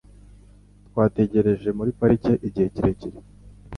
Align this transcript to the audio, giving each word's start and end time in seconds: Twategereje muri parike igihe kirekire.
Twategereje 0.87 1.69
muri 1.77 1.89
parike 1.99 2.33
igihe 2.47 2.67
kirekire. 2.75 3.17